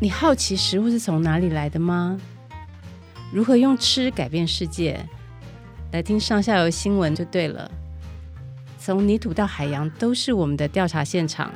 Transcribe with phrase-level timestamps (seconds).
[0.00, 2.20] 你好奇食物是从哪里来的吗？
[3.32, 5.04] 如何用吃改变世界？
[5.90, 7.68] 来听上下游新闻就对了。
[8.78, 11.52] 从泥土到海洋，都是我们的调查现场。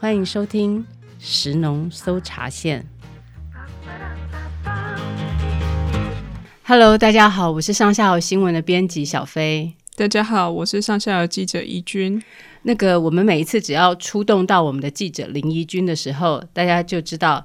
[0.00, 0.84] 欢迎收听
[1.20, 2.84] 食农搜查线。
[6.64, 9.76] Hello，大家好，我是上下游新闻的编辑小飞。
[9.94, 12.20] 大家好，我是上下游记者怡君。
[12.62, 17.44] 那个，我们每一次只要出动到我们的记者林怡君的时候，大家就知道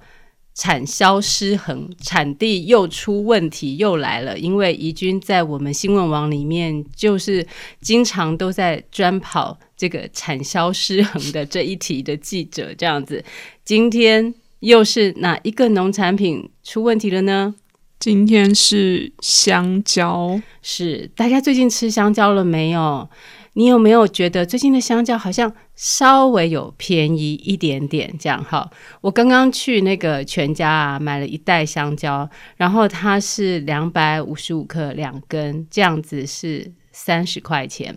[0.56, 4.40] 产销失衡，产地又出问题又来了。
[4.40, 7.46] 因为怡君在我们新闻网里面，就是
[7.82, 13.22] 经常都在专跑这个产销失衡的这一题的记者，这样子。
[13.66, 17.54] 今天又是哪一个农产品出问题了呢？
[18.00, 20.40] 今天是香蕉。
[20.62, 23.10] 是，大家最近吃香蕉了没有？
[23.54, 28.14] 你有没有觉得最近的香蕉好像稍微有便宜一点点？
[28.20, 28.70] 这样哈，
[29.02, 37.96] 我刚刚去那个全家啊，买了一袋香蕉，然后它是两百五十五克两根，这样子是三十块钱。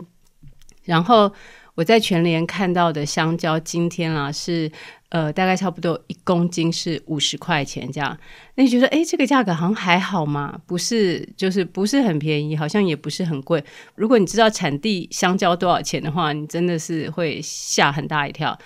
[0.83, 1.31] 然后
[1.75, 4.71] 我在全联看到的香蕉，今天啊是。
[5.11, 8.17] 呃，大概差不多一公斤是五十块钱这样，
[8.55, 10.57] 那你觉得，哎，这个价格好像还好吗？
[10.65, 13.61] 不是，就是不是很便宜，好像也不是很贵。
[13.95, 18.57] 如果你知道产地香蕉多少钱的话，你真的是会吓很大一跳。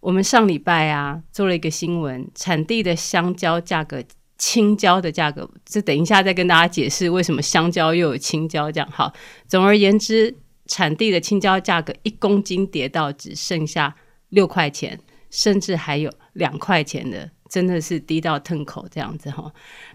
[0.00, 4.02] 我们上礼拜啊做了一个新闻，产地的香蕉价格，
[4.36, 8.86] 青椒的价格，这等一下再跟大家解释为什么香蕉又有青椒这样。
[8.92, 9.10] 好，
[9.48, 13.96] 总而言之，产地的青椒价格一公斤跌到只剩下
[14.28, 15.00] 六块钱。
[15.30, 19.52] 甚至还有两块钱的，真的是低到吞口这样子哈。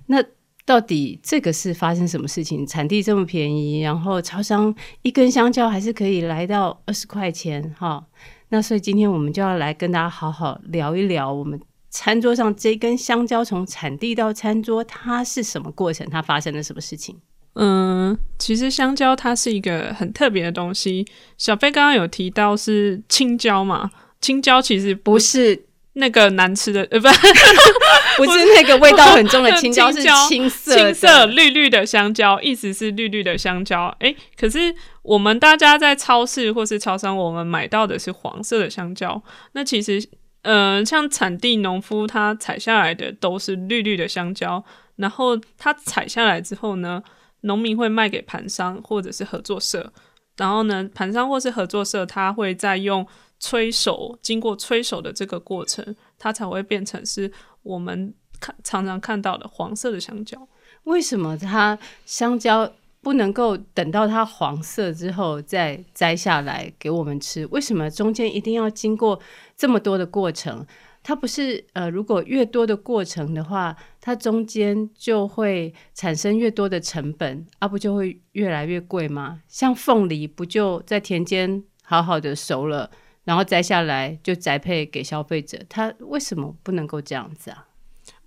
[0.08, 0.24] 那
[0.66, 2.66] 到底这个是发生什么事情？
[2.66, 8.06] 产地这么便宜，然后超商一根香蕉还是可以来到二十块钱哈。
[8.50, 11.60] 那所以今天我们就要来跟大家好好聊一聊，我们
[11.90, 16.08] 餐桌上这根香蕉从产地到餐桌，它是什么过程？
[16.10, 17.18] 它发生了什么事情？
[17.56, 21.06] 嗯，其实香蕉它是一个很特别的东西。
[21.38, 23.92] 小飞刚刚有提到是青椒嘛？
[24.22, 27.08] 青椒其实不是那个难吃的，呃，不，
[28.24, 33.94] 不是那个味道很重的青椒，是青色青色绿绿的香蕉，意思是绿绿的香蕉。
[34.00, 39.22] 诶，可是我们大家在超市或是超商，我们买到的是黄色的香蕉。
[39.52, 40.02] 那其实，
[40.44, 44.64] 呃，像产地农夫他采下来的都是绿绿的香蕉，
[44.96, 47.04] 然后他采下来之后呢，
[47.42, 49.92] 农民会卖给盘商或者是合作社，
[50.38, 53.06] 然后呢，盘商或是合作社他会再用。
[53.42, 57.30] 催熟，经过催熟的这个过程，它才会变成是
[57.64, 60.48] 我们看常常看到的黄色的香蕉。
[60.84, 62.72] 为什么它香蕉
[63.02, 67.46] 不能够等到它黄色之后再摘下来给我们吃？
[67.48, 69.20] 为什么中间一定要经过
[69.58, 70.66] 这么多的过程？
[71.04, 79.42] 它不是呃，如果越多的过程的话，它中间就会产生越多的成本，啊，不就会越来越贵吗？
[79.48, 82.92] 像凤梨，不就在田间好好的熟了？
[83.24, 87.68] 然后摘下来就宅配给消费者，他为什么不能够这样子啊？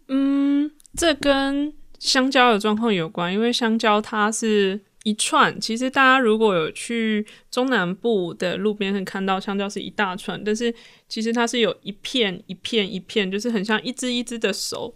[0.08, 5.58] 嗯，这跟香蕉的状况有关，因为香蕉它是一串。
[5.58, 10.72] 其实大家如果有去中南部的路边会看到香蕉是一大串，但是
[11.08, 14.94] 其实它是有一片一片一片，就是很像一只一只的手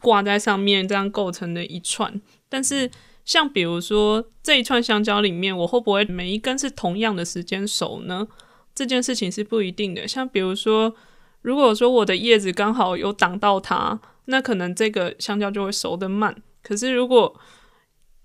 [0.00, 2.20] 挂在上面，这样构成的一串。
[2.48, 2.90] 但是
[3.24, 8.26] 像比如说这一串香蕉里面，我会不会每一根是同样的时间熟呢？
[8.76, 10.94] 这件事情是不一定的，像比如说，
[11.40, 16.42] 如果说我的叶子刚好有挡到它，那可能这个香蕉就会熟的慢。
[16.62, 17.40] 可是如果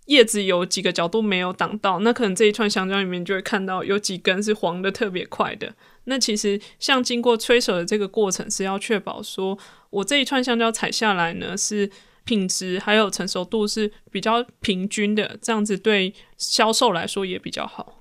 [0.08, 5.74] 叶子有几个角度没有挡到，那可能这一串香蕉里面就会看到有几根是黄的特别快的。
[6.04, 9.58] 那其实像经过催熟的这个过程，是要确保说
[9.90, 11.90] 我这一串香蕉采下来呢，是
[12.26, 18.01] 品质还有成熟度是比较平均的，这样子对销售来说也比较好。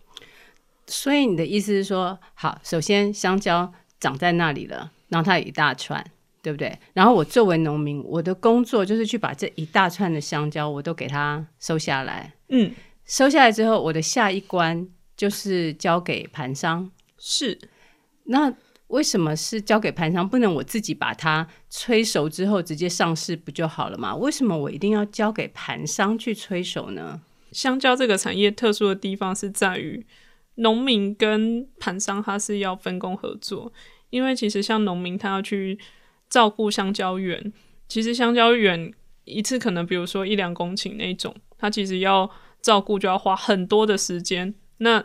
[0.90, 6.04] 所以你的意思是说，好，首先香蕉长在那里了，然后它有一大串，
[6.42, 6.76] 对不对？
[6.92, 12.32] 然后我作为农民，我的工作就是去把这一大串的香蕉我都给它收下来。
[12.48, 12.74] 嗯，
[13.06, 16.90] 收下来之后，我的下一关就是交给盘商。
[17.16, 17.56] 是，
[18.24, 18.52] 那
[18.88, 20.28] 为什么是交给盘商？
[20.28, 24.16] 不能我自己把它催熟之后直接上市不就好了吗？
[24.16, 27.20] 为什么我一定要交给盘商去催熟呢？
[27.52, 30.04] 香蕉这个产业特殊的地方是在于。
[30.60, 33.72] 农民跟盘商他是要分工合作，
[34.10, 35.78] 因为其实像农民他要去
[36.28, 37.52] 照顾香蕉园，
[37.88, 38.92] 其实香蕉园
[39.24, 42.30] 一次可能比如说一两公顷那种，他其实要
[42.60, 44.54] 照顾就要花很多的时间。
[44.78, 45.02] 那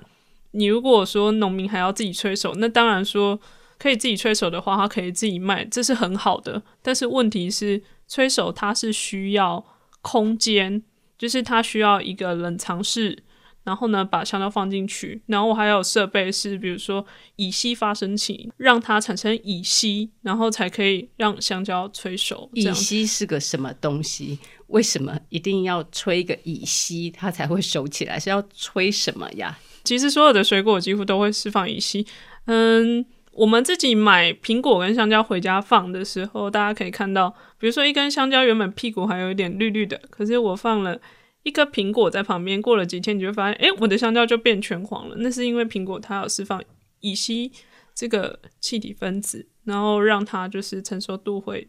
[0.51, 3.39] 你如果说农民还要自己催熟，那当然说
[3.77, 6.61] 可以自己催熟的话，它可以自己卖，这是很好的。
[6.81, 9.65] 但是问题是，催熟它是需要
[10.01, 10.83] 空间，
[11.17, 13.23] 就是它需要一个冷藏室。
[13.65, 17.03] 然后呢，把香蕉放进去，然后我还有设备是，比如说
[17.35, 22.47] 乙烯发生器，让它产生乙烯，然后才可以让香蕉催熟。
[22.53, 24.37] 乙烯是个什么东西？
[24.67, 28.19] 为什么一定要吹一个乙烯，它才会熟起来？
[28.19, 29.57] 是要吹什么呀？
[29.83, 32.05] 其实所有的水果几乎都会释放乙烯。
[32.45, 41.01] 嗯，我们自己买苹果跟香蕉回家放的时候，大家可以看到，比如说一根香蕉原本屁股还有一点绿绿的，可是我放了。
[41.45, 45.15] 一个苹果在旁边，过了几天，你就发现，哎，我的香蕉就变全黄了。
[45.19, 46.59] 那是因为苹果它有释放
[47.01, 47.51] 乙烯
[47.93, 51.67] 这个气体分子，然后让它就是成熟度会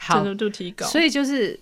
[0.00, 0.84] 成熟度提高。
[0.84, 1.60] 所以就是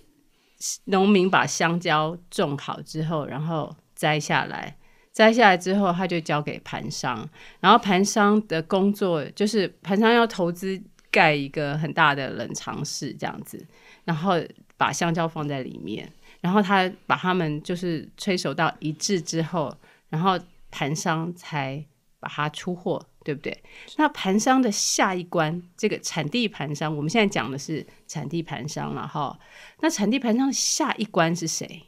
[0.85, 4.75] 农民把香蕉种好之后，然后摘下来，
[5.13, 7.29] 摘下来之后，他就交给盘商，
[7.59, 10.81] 然后盘商的工作就是盘商要投资
[11.11, 13.63] 盖一个很大的冷藏室这样子，
[14.05, 14.33] 然后
[14.75, 16.11] 把香蕉放在里面。
[16.41, 19.73] 然后他把他们就是催熟到一致之后，
[20.09, 20.37] 然后
[20.71, 21.85] 盘商才
[22.19, 23.63] 把它出货，对不对？
[23.97, 29.39] 那盘商的下一关，这个产地盘商，我们现在讲的是产地盘商了哈。
[29.81, 31.83] 那产地盘商的下一关是谁？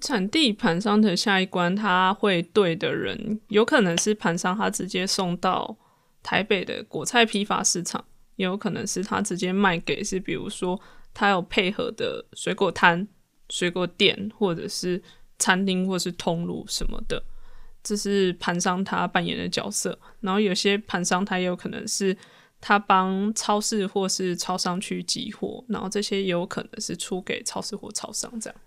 [0.00, 5.76] 产地盘商的下一关，他会对的人，有可能是盘商，他直接送到
[6.20, 8.04] 台北的果菜批发市场，
[8.34, 10.80] 也有可能是他直接卖给是，比如说
[11.12, 13.06] 他有配合的水果摊。
[13.54, 15.00] 水果店，或者是
[15.38, 17.22] 餐厅，或是通路什么的，
[17.84, 19.96] 这是盘商他扮演的角色。
[20.18, 22.16] 然后有些盘商他也有可能是
[22.60, 28.60] 他帮超市或是超商去集货，然后这些也有可能是出给超市或超商这样。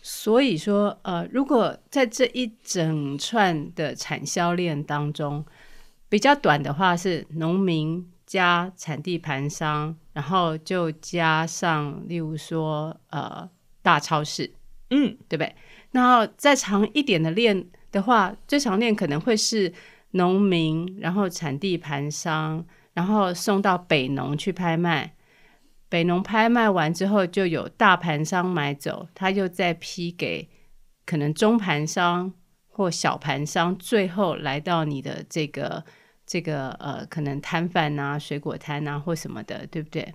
[0.00, 5.44] 所以说，呃，如果在这一整串的产销链当中，
[6.08, 13.50] 比较短的话是农民加产地盘商，然后就加上，例如说，呃。
[13.82, 14.52] 大超市，
[14.90, 15.54] 嗯，对不对？
[15.92, 19.72] 然后再长一点的链的话，最长链可能会是
[20.12, 25.14] 农民，然后产地盘商，然后送到北农去拍卖。
[25.88, 30.48] 北农拍卖完之后，就有大盘商买走，他又再批给
[31.04, 32.32] 可能中盘商
[32.68, 35.84] 或小盘商，最后来到你的这个
[36.24, 40.14] 这个呃，可能摊贩啊、水果摊啊或什么的，对不对？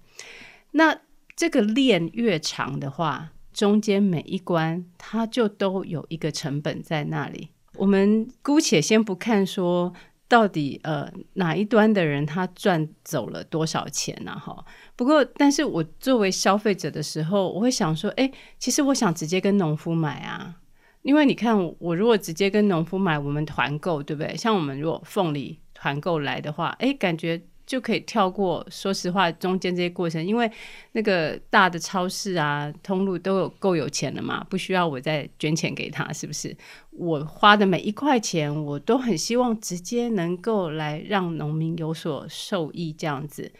[0.71, 0.97] 那
[1.35, 7.47] 这个链越长的话，中间每一关，它就都有一个成本在那里。
[7.77, 9.93] 我们姑且先不看说
[10.27, 14.37] 到底呃哪一端的人他赚走了多少钱呢？
[14.37, 14.65] 哈，
[14.97, 18.29] 不过但是我作为消费者的时候，我会想说，哎，
[18.59, 20.55] 其实我想直接跟农夫买啊，
[21.03, 24.35] 因为你看我如果直接跟农夫买，我们团购对不对？
[24.35, 27.41] 像我们如果凤梨团购来的话，哎，感觉。
[27.65, 30.49] 就可以跳过，说实话，中间这些过程，因为
[30.91, 36.55] 那个大的超市啊、通路都有够有钱了嘛，不需要我再捐钱给他，是不是？
[36.91, 43.51] 我花的每一块钱，我都很希望直接能够来让农民有所受益，这样子。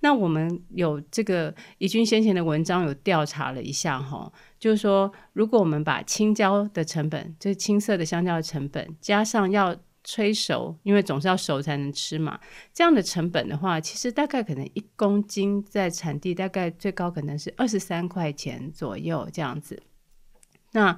[0.00, 12.38] 那我们有这个宜君先前的文章有调查了一下哈，就是说，如果我们把青椒的成本，就是青色的香蕉的成本，加上要催熟，因为总是要熟才能吃嘛。
[12.72, 19.82] 这样的成本的话，其实大概可能一公斤在产地大概最高可能是二十三块钱左右这样子。
[20.72, 20.96] 那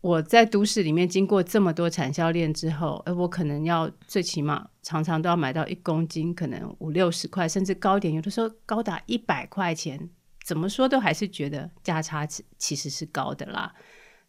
[0.00, 10.10] 我在都市里面经过这么多产销链之后，哎，我可能要最起码常常都要买到一公斤，可能五六十块，甚至高点，有的时候高达一百块钱。
[10.44, 12.26] 怎么说都还是觉得价差
[12.58, 13.74] 其实是高的啦。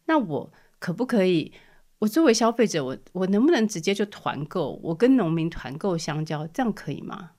[0.06, 1.52] 那我可不可以？
[2.06, 4.78] 我作为消费者，我我能不能直接就团购？
[4.80, 7.32] 我跟农民团购香蕉，这样可以吗？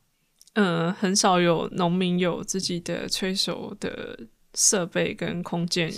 [0.55, 4.19] 嗯，很少有农民有自己的催熟的
[4.55, 5.89] 设备跟空间，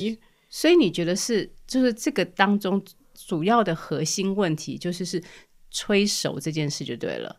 [0.51, 2.79] 所以你觉得是就是这个当中
[3.15, 5.19] 主要的核心问题，就是是
[5.71, 7.37] 催熟这件事就对了。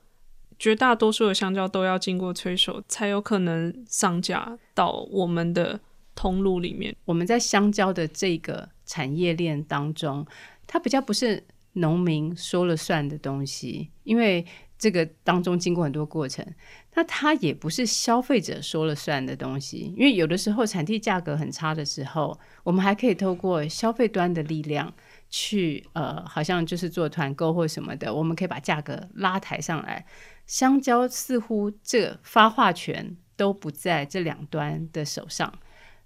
[0.58, 5.78] 绝大多数的香蕉都要经过催熟，才有可能上架到我们的
[6.16, 6.96] 通路里面。
[7.04, 10.26] 我们在香蕉的这个产业链当中。
[10.72, 14.46] 它比较不是农民说了算的东西，因为
[14.78, 16.46] 这个当中经过很多过程。
[16.94, 24.92] 那它也不是消费者说了算的东西，因为有的时候产地价格很差的时候，我们还可以透过消费端的力量
[25.28, 30.06] 去，呃，好像就是做团购或什么的，我们可以把价格拉抬上来。
[30.46, 35.52] 香蕉似乎这发话权都不在这两端的手上，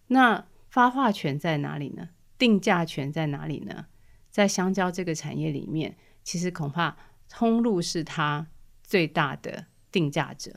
[0.07, 2.09] 那发话权在哪里呢？
[2.39, 3.87] 定价权在哪里呢？
[4.35, 6.97] 在香蕉这个产业里面，其实恐怕
[7.29, 8.45] 通路是它
[8.83, 10.51] 最大的定价者。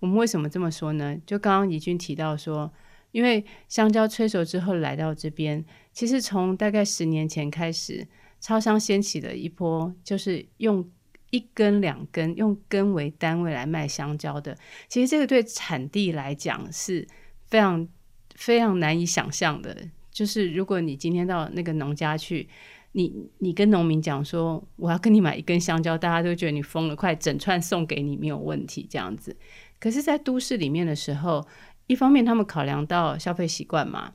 [0.00, 1.16] 我们为什么这么说呢？
[1.24, 2.70] 就刚刚怡君提到说，
[3.12, 5.64] 因为香蕉催熟之后来到这边，
[5.94, 8.06] 其实从大概十年前开始，
[8.38, 10.86] 超商掀起了一波，就是用
[11.30, 14.54] 一根两根，用根为单位来卖香蕉的。
[14.90, 17.08] 其实这个对产地来讲是
[17.46, 17.88] 非常
[18.34, 19.88] 非常难以想象的。
[20.10, 22.46] 就是如果你今天到那个农家去，
[22.92, 29.36] 你你跟农民讲说，我要跟你买一根香蕉，大家都觉得你疯了，快整串送给你没有问题这样子。
[29.78, 31.46] 可是，在都市里面的时候，
[31.86, 34.12] 一方面他们考量到消费习惯嘛，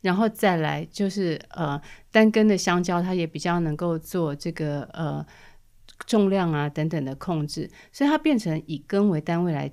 [0.00, 1.80] 然后再来就是呃
[2.12, 5.26] 单根的香蕉，它也比较能够做这个呃
[6.06, 9.70] 重量啊等等的控制，所以它变成以根为单位来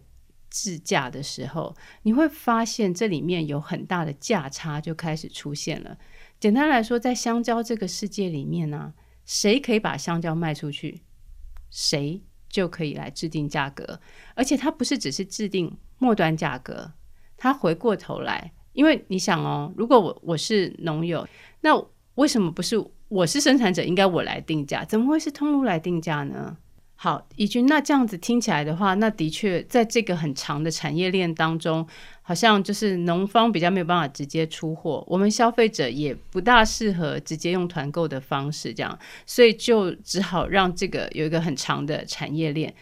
[0.50, 5.98] 制价的时候，你会发现这里面有很大的价差就开始出现了。
[6.40, 8.94] 简单来说，在香蕉这个世界里面呢、
[9.26, 11.02] 谁可以把香蕉卖出去，
[11.70, 12.22] 谁。
[12.48, 14.00] 就可以来制定价格，
[14.34, 16.90] 而且它不是只是制定末端价格，
[17.36, 21.28] 它回过头来，因为你想哦，如果我我是农友，
[21.60, 21.72] 那
[22.14, 24.86] 为什么不是我是生产者，应该我来定价？
[24.86, 26.56] 怎么会是通路来定价呢？
[26.96, 31.86] 好，怡君，那这样子听起来的话，那的确在这个很长的产业链当中，
[32.28, 42.74] 好像就是农方比较没有办法直接出货，我们消费者也不大适合直接用团购的方式这样，所以就只好让这个有一个很长的产业链。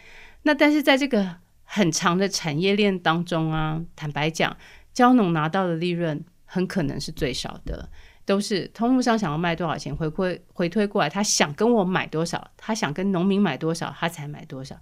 [0.44, 4.56] 那但是在这个很长的产业链当中啊，坦白讲，
[4.94, 7.90] 蕉农拿到的利润很可能是最少的。
[8.26, 14.74] 都是通路商想要卖多少钱，回馈回推过来，他想跟我买多少，他想跟农民买多少，他才买多少。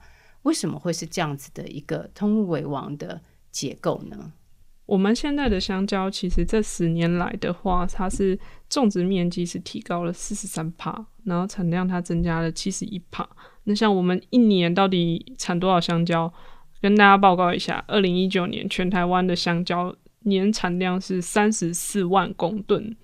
[0.43, 4.33] 为什么会是这样子的一个通路为王的结构呢？
[4.93, 13.27] 我们现在的香蕉，其实这十年来的话，它是种植面积是提高了四十三帕，然后产量它增加了七十一帕。
[13.65, 16.31] 那像我们一年到底产多少香蕉？
[16.83, 22.95] 跟大家报告一下，二零一九年全台湾的香蕉年产量是三十四万公吨。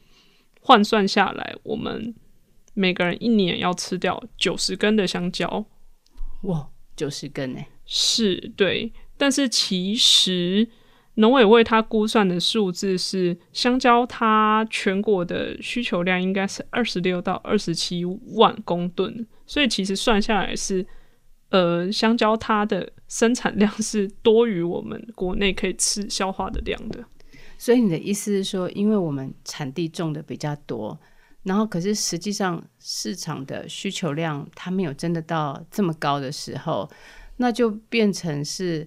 [0.60, 2.14] 换算下来，我们
[2.74, 5.64] 每个人一年要吃掉九十根的香蕉，
[6.42, 7.64] 哇，九十根呢？
[7.86, 8.92] 是，对。
[9.16, 10.68] 但是其实
[11.18, 18.04] 农委会他估算的数字是，香蕉它全国的需求量应该是二十六到二十七
[18.36, 20.86] 万公吨，所以其实算下来是，
[21.50, 27.04] 呃，香蕉它的生产量是多于我们国内可以吃消化的量的。
[27.58, 30.96] 所以你的意思是说，因为我们产地种的比较多，
[31.42, 36.88] 然后可是实际上市场的需求量它没有真的到这么高的时候，
[37.38, 38.86] 那就变成是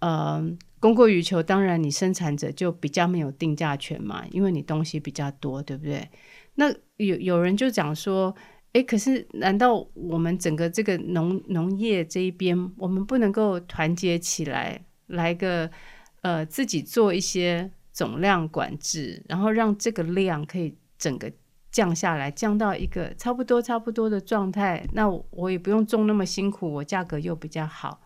[0.00, 0.44] 呃
[0.80, 1.40] 供过于求。
[1.40, 6.08] 当然，你生产者就比较没有定价权嘛，因为你东西比较多，对不对？
[6.56, 8.34] 那有有人就讲说，
[8.72, 15.70] 诶，可是难道我们整个这个农农业这一边，我们不能够团结起来，来个
[16.22, 17.70] 呃自己做一些？
[17.92, 21.30] 总量管制，然后让这个量可以整个
[21.72, 24.86] 降下来，降到一个差不多差不多的状态。
[24.92, 28.00] 那我也不用种那么辛苦，我价格又比较好。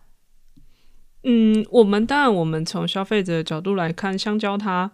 [1.25, 4.89] 嗯，我们当然，我们从消费者的角度来看，香蕉它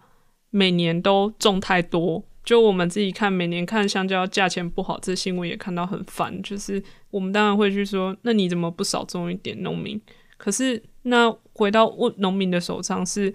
[0.50, 6.42] 每年都种太多，就我们自己看，每年看香蕉价钱不好，这新闻也看到很烦。
[6.42, 9.62] 就是我们当然会去说，那你怎么不少种一点？
[9.62, 10.02] 农民，
[10.38, 13.34] 可是那回到问农民的手上是。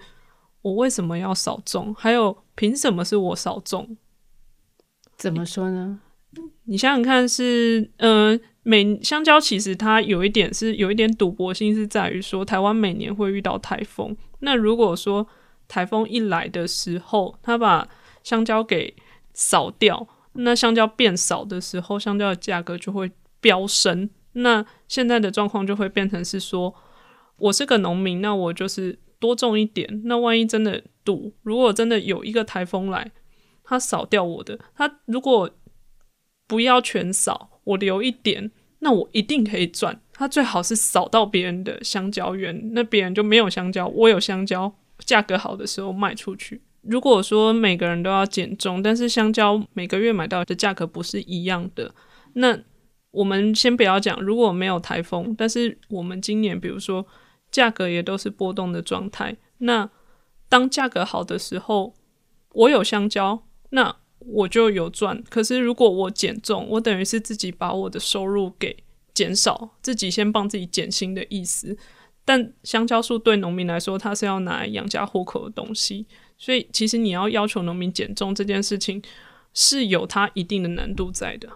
[0.63, 1.95] 我为什么要少种？
[1.97, 3.95] 还有，凭什么是我少种？
[5.15, 6.01] 怎么说呢？
[6.65, 14.15] 你想想看是，是呃，每香蕉其实它有一点是有一点赌博性，是在于说台湾每年会遇到台风。
[14.39, 15.25] 那如果说
[15.69, 17.87] 台风一来的时候，它把
[18.23, 18.93] 香蕉给
[19.33, 23.09] 扫掉，那香蕉变少的时候，香蕉的价格就会
[23.39, 24.09] 飙升。
[24.33, 26.75] 那现在的状况就会变成是说，
[27.37, 28.99] 我是个农民，那我就是。
[29.19, 33.11] 多种一点，那万一真的赌，如果真的有一个台风来，
[33.63, 35.49] 它扫掉我的，它如果
[36.47, 39.99] 不要全扫，我留一点，那我一定可以赚。
[40.11, 46.61] 它最好是扫到别人的香蕉园，那别人就没有香蕉，我有香蕉，价格好的时候卖出去。
[46.81, 51.93] 如果说每个人都要减重，但是香蕉每个月买到的价格不是一样的，
[52.33, 52.59] 那
[53.11, 57.05] 我们先不要讲，如果没有台风，但是我们今年比如说。
[57.49, 59.37] 价格也都是波动的状态。
[59.59, 59.89] 那
[60.49, 61.93] 当价格好的时候，
[62.51, 65.23] 我有香蕉，那我就有赚。
[65.29, 68.83] 可是如果我减重，我等于是自己把我的收入给
[69.13, 71.77] 减少，自己先帮自己减薪的意思。
[72.25, 76.05] 但香蕉树对农民来说，它是要拿来养家糊口的东西，
[76.37, 79.01] 所以其实你要要求农民减重这件事情
[79.53, 81.49] 是有它一定的难度在的。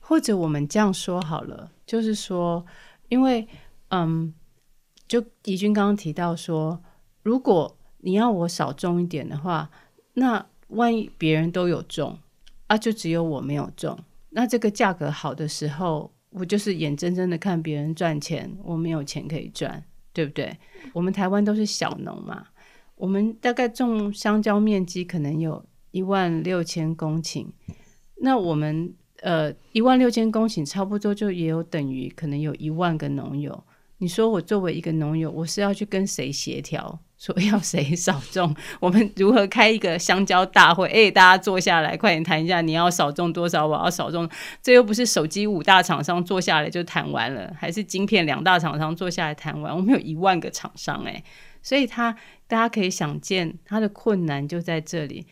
[0.00, 2.64] 或者我们这样说好了，就是说，
[3.08, 3.48] 因为
[3.88, 4.34] 嗯。
[5.08, 6.82] 就怡君刚刚提到说，
[7.22, 9.70] 如果你要我少种一点的话，
[10.14, 12.18] 那万一别人都有种
[12.66, 13.98] 啊，就只有我没有种，
[14.30, 20.56] 那这个价格好的时候，我就是眼睁睁的看别人赚钱，我没有钱可以赚，对不对？
[20.92, 22.46] 我们台湾都是小农嘛，
[22.96, 27.46] 我们大概种香蕉面积可能有一万六千公顷，
[28.16, 33.62] 那我们呃一万六千公顷差不多就也有等于可能有一万个农友。
[33.98, 38.52] 你说我作为一个农友，我是要去跟谁协调，说要谁少种？
[38.80, 40.88] 我们如何开一个香蕉大会？
[40.88, 44.28] 哎，大家坐下来，快点谈一下，你要少种多少，我要少种。
[44.60, 49.72] 这又不是手机五大厂商坐下来就谈完了，还是晶片两大厂商坐下来谈完？
[49.72, 51.22] 我们有一万个厂商，哎，
[51.62, 52.10] 所以他
[52.48, 55.24] 大家可以想见他的困难就在这里。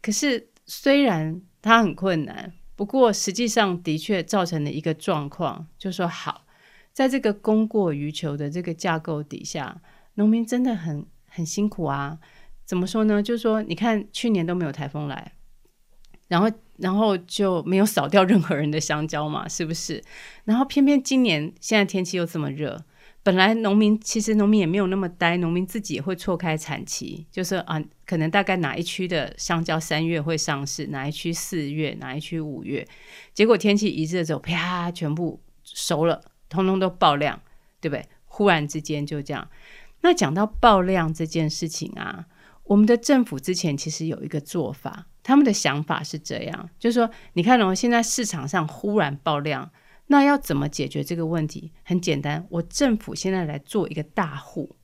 [0.00, 6.44] 可是虽然他很困难，不过实际上的确造成了一个状况，就说好。
[6.92, 9.80] 在这个供过于求的这个架构底下，
[10.14, 12.18] 农民真的很很辛苦啊。
[12.64, 13.22] 怎么说呢？
[13.22, 15.32] 就是说，你看去年都没有台风来，
[16.28, 20.02] 然后然后就没有扫掉任何人的香蕉嘛，是不是？
[20.44, 22.84] 然后偏偏今年现在天气又这么热，
[23.22, 32.86] 本来农民其实农民也没有那么呆，农民自己也会错开产期，就是啊，可能大概哪一区的香蕉三月会上市，哪一区四月，哪一区五月，
[33.34, 36.22] 结果天气一热之后，啪，全部熟了。
[36.48, 37.40] 通通都爆量，
[37.80, 38.06] 对不对？
[38.26, 39.48] 忽然之间就这样。
[40.02, 42.26] 那讲到爆量这件事情啊，
[42.64, 49.70] 我们的政府之前其实有一个做法，他们的想法是这样，就是说，你看哦，现在市场上忽然爆量，
[50.08, 51.72] 那要怎么解决这个问题？
[51.82, 54.76] 很简单，我政府现在来做一个大户，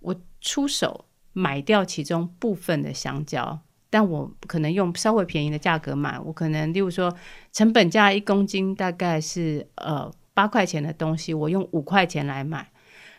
[0.00, 7.14] 我出手买掉其中部分的香蕉，但我可能用稍微便宜的价格买，我可能例如说，
[7.52, 10.12] 成本价一公斤大概是呃。
[10.36, 12.70] 八块钱的东西，我用五块钱来买，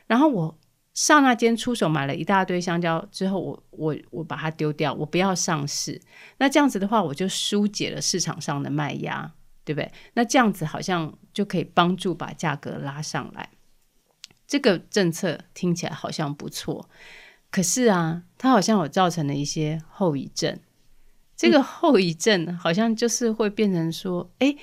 [0.06, 0.56] 然后我
[0.98, 6.02] 刹那间出手买了一大堆香蕉之后，我我我把它丢掉，我不要上市。
[6.40, 9.32] 那这样子的话，我就疏解了市场上的卖压，
[9.64, 9.92] 对不对？
[10.16, 13.52] 那这样子好像就可以帮助把价格拉上来。
[14.48, 16.90] 这个政策听起来好像不错，
[17.52, 20.60] 可是啊，它好像有造成了一些后遗症。
[21.36, 24.56] 这个后遗症好像就是会变成说，哎，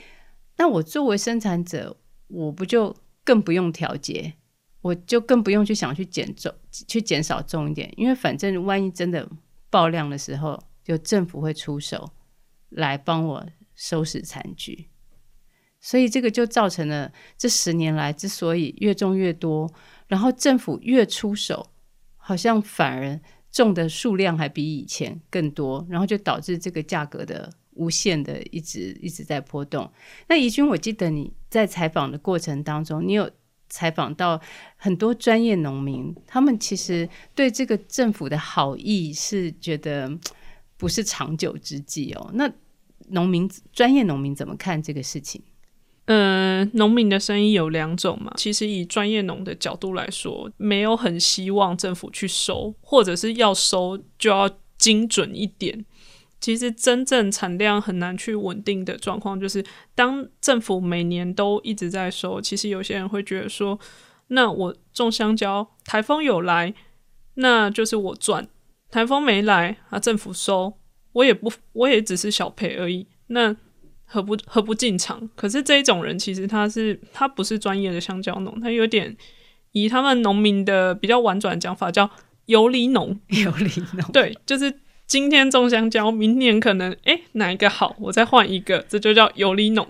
[0.56, 1.96] 那我作为生产者。
[2.28, 4.34] 我不就更不用调节，
[4.84, 9.26] 我就更不用去想去减重、去减少重一点，因为反正万一真的
[9.70, 12.10] 爆量的时候，就政府会出手
[12.68, 14.90] 来帮我收拾残局。
[15.80, 19.72] 所以这个就造成了这十年来之所以越种越多，
[20.06, 21.70] 然后政府越出手，
[22.18, 23.18] 好像反而
[23.50, 27.50] 种的数量还比以前更多，然后就导致这个价格的。
[27.76, 29.92] 无限的一直一直在波动。
[30.28, 33.28] 那怡君，我记得你在采访的过程当中，你有
[33.68, 34.40] 采访到
[34.76, 40.10] 很多专业农民，他们其实对这个政府的好意是觉得
[40.76, 42.30] 不是长久之计哦。
[42.34, 42.50] 那
[43.08, 45.42] 农民专业农民怎么看这个事情？
[46.06, 48.32] 呃，农民的声音有两种嘛。
[48.36, 55.84] 其实以专业农的角度来说，没有很希望政府去收，或者是要收就要精准一点。
[56.44, 63.80] 其实真正产量很难去稳定的状况，就是当政府每年都一直在收，其实有些人会觉得说，
[64.26, 66.74] 那我种香蕉，台风有来，
[67.36, 68.44] 那就是我赚；
[68.90, 70.74] 台风没来，啊，政府收，
[71.14, 73.06] 我也不， 我也只是小赔而已。
[73.28, 73.56] 那
[74.04, 75.26] 何不何不进场？
[75.34, 79.16] 可是这一种人，其实他是他不是专业的香蕉农，他有点
[79.72, 82.10] 以他们农民的比较婉转讲法叫
[82.44, 84.80] 游离农， 游离农，对，就是。
[85.06, 89.86] 今天种香蕉，明年可能哎哪一个好，我再换一个，这就叫游离农。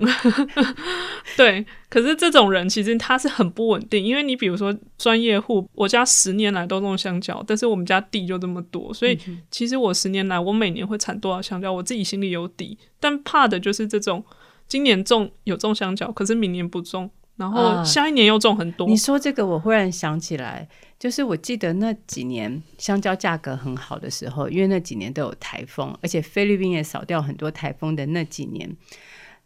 [1.36, 9.18] 对，可是这种人其实他是很不稳定，因为你比如说专业户，我家十年来都种香蕉，但是我们家地就这么多，所以
[9.50, 12.76] 其实我十年来我每年会产多少香蕉，我自己心里有底。
[13.00, 14.24] 但怕的就是这种
[14.66, 17.10] 今年种有种香蕉，可是明年不种。
[17.36, 18.84] 然后下一年又种很多。
[18.84, 20.68] 啊，你说这个，我忽然想起来，
[21.00, 28.70] 就是我记得那几年香蕉价格很好的时候，因为那几年都有台风，而且菲律宾也少掉很多台风的那几年。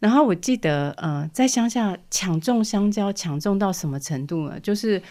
[0.01, 4.61] 然后我记得，呃，在乡下抢种香蕉，抢种到什么程度呢？
[4.61, 5.03] 就是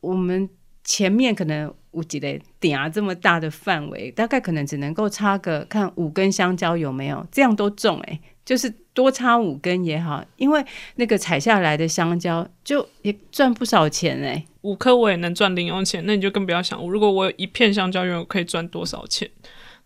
[0.00, 0.48] 我们
[0.82, 8.74] 前面可能五几的点啊这么大的范围，大概可能只能够插个看五根香蕉有没有，这样都种哎、欸，就是。
[8.96, 19.30] 多插五根也好，因为那个采下来的香蕉就也赚不少钱哎、五颗我也能赚零用钱，那你就更不要想，如果我有一片香蕉园，我可以赚多少钱？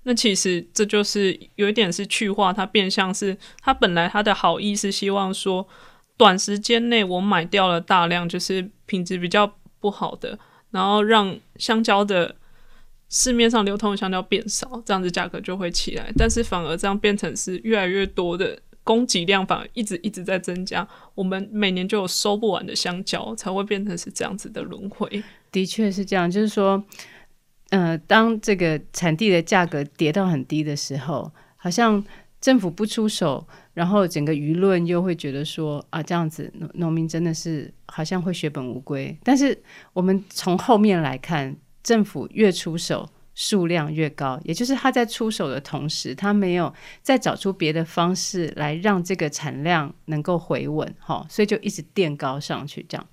[0.05, 5.67] 那其实这就是有一点是去化，它变相是它本来它的好意是希望说，
[6.17, 10.39] 短时间内我买掉了大量就是品质比较不好的，
[10.71, 12.37] 然后让香蕉的
[13.09, 16.13] 市面上流通的香蕉变少，这样子价格就会起来。
[16.17, 18.57] 但是反而这样变成是越来越多的
[18.91, 20.85] 供给量，反而一直一直在增加。
[21.15, 25.23] 我们每年就有收不完的香蕉，才会变成是这样子的轮回。
[25.53, 26.83] 的确是这样，就是说，
[27.69, 32.05] 呃，当这个产地的价格跌到很低的时候，好像
[32.41, 33.47] 政府不出手。
[33.73, 39.17] 然后整个舆论又会觉得说啊，这样子农农民真的是好像会血本无归。
[39.23, 39.57] 但是
[39.93, 43.09] 我们从后面来看，政府越出手，
[43.41, 53.07] 数量越高，也就是他在出手的同时，他没有再找出别的方式来让这个产量能够回稳，哈，所以就一直垫高上去，这样。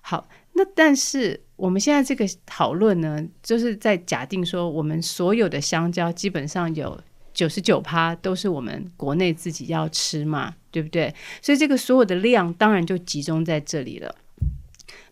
[0.00, 6.98] 好，那但是我们现在这个讨论呢，就是在假定说，我们所有的香蕉基本上有。
[7.34, 11.14] 九十九趴都是我们国内自己要吃嘛，对不对？
[11.40, 14.14] 所以这个所有的量当然就集中在这里了。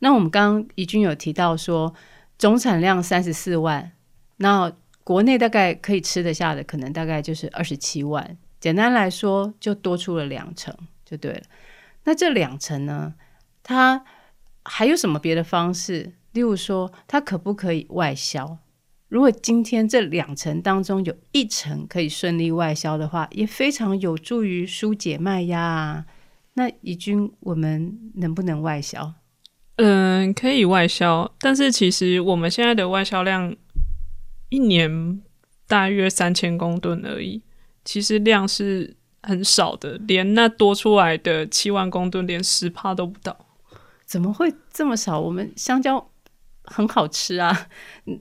[0.01, 1.95] 那我们刚刚怡君有提到说，
[2.37, 3.91] 总产量三十四万，
[4.43, 4.73] 那
[5.05, 8.39] 国内大概可以吃得下的可能大概就是二十七万。
[8.59, 10.75] 简单来说，就多出了两成，
[11.05, 11.43] 就对了。
[12.05, 13.15] 那这两成呢，
[13.63, 14.03] 它
[14.65, 16.15] 还有什么别的方式？
[16.33, 18.59] 例如说，它可不可以外销？
[19.09, 26.07] 如果今天这两成当中有一成可以顺利外销的话，也非常有助于纾解卖压啊。
[26.55, 29.15] 那怡君，我们能不能外销？
[29.77, 33.57] 嗯，可以外销，但是其实我们现在的外销量
[34.51, 35.23] 一年
[35.67, 37.43] 大约三千公吨而已，
[37.85, 43.35] 其实量是很少的，连那多出来的七万公吨，连十帕都不到。
[44.05, 45.19] 怎么会这么少？
[45.19, 46.07] 我们香蕉。
[46.63, 47.69] 很好吃啊！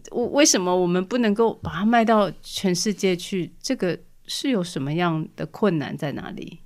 [0.09, 3.53] 我为什么我们不能够把它卖到全世界去？
[3.61, 6.57] 这个是有什么样的困难在哪里？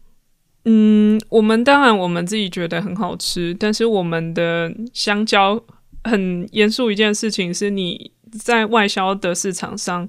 [0.63, 5.61] 嗯，我们当然我们自己觉得很好吃，但是我们的香蕉
[6.05, 10.07] 很严肃一件事情是，你在外销的市场上，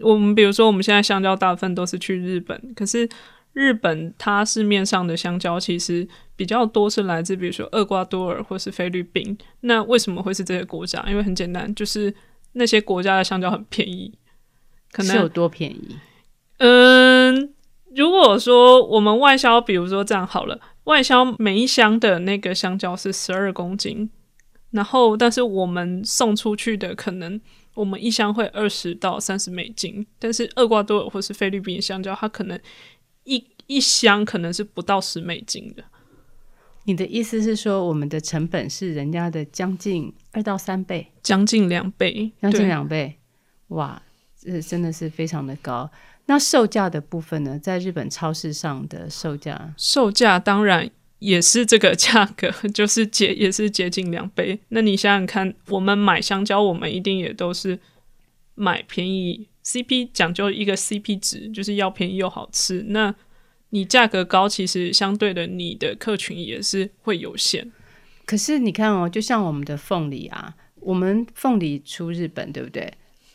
[0.00, 3.08] 我们比如说我们现在香蕉大部分都是去日本，可是。
[3.52, 9.34] 日本它市面上的香蕉其实比较多是来自比如说厄瓜多尔或是菲律宾。
[9.60, 11.02] 那为什么会是这些国家？
[11.08, 12.14] 因为很简单，就是
[12.52, 14.12] 那些国家的香蕉很便宜。
[14.92, 15.96] 可能是有多便宜？
[16.58, 17.54] 嗯，
[17.94, 24.10] 如果说我们外销，比如说这样好了，外销每一箱的那个香蕉是十二公斤，
[24.76, 27.40] 然后但是我们送出去的可能
[27.74, 32.60] 我们一箱会二十到三十美金，但是厄瓜多尔或是菲律宾香蕉它可能。
[33.28, 35.82] 一一箱可能是不到十美金的。
[36.84, 43.18] 你的意思是说，我们的成本是人家的将近二到三倍，将近两倍，将近两倍。
[43.70, 44.00] 哇，
[44.38, 45.90] 这真的是非常的高。
[46.26, 47.58] 那售价的部分呢？
[47.58, 54.58] 在日本超市上的售价，售价当然也是这个价格， 就是接也是接近两倍。
[54.68, 57.78] 那你想想看，我们买香蕉，我们一定也都是
[58.54, 59.48] 买便宜。
[59.64, 62.84] CP 讲究一个 CP 值，就是要便宜又好吃。
[62.88, 63.12] 那
[63.70, 67.72] 你价格高，其实相对的，你的客群也是会有限。
[68.24, 72.92] 可是你看哦，就像我们的凤梨啊，我们凤梨出日本，对不对？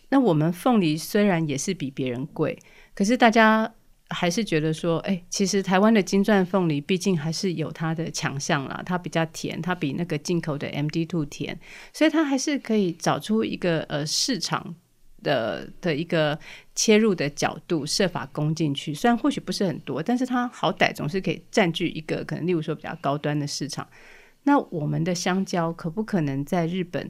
[0.09, 2.57] 那我们凤梨虽然也是比别人贵，
[2.93, 3.73] 可是大家
[4.11, 11.59] 还是觉得说，哎，其实台湾的金钻凤梨毕竟还是有它的强项啦，它比较甜，它比那个进口的 mdto 甜，
[11.91, 14.75] 所以它还是可以找出一个呃市场。
[15.23, 16.35] 的的一个
[16.73, 23.87] 切入的角度，设法攻进去，虽然或许不是很多，但是它好歹总是可以占据一个可能，例如说比较高端的市场。
[24.45, 27.07] 那我们的香蕉可不可能在日本，